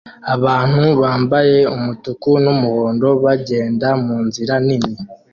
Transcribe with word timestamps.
abantu 0.35 0.85
bambaye 1.01 1.57
umutuku 1.75 2.29
n'umuhondo 2.43 3.07
bagenda 3.23 3.87
munzira 4.03 4.53
nini 4.65 4.93